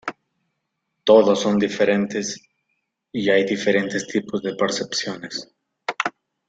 Todas 1.03 1.37
son 1.41 1.59
diferentes, 1.59 2.41
y 3.11 3.29
hay 3.29 3.43
diferentes 3.45 4.07
tipos 4.07 4.41
de 4.41 4.55
percepciones. 4.55 5.53